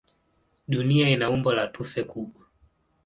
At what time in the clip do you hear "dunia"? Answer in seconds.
0.67-1.09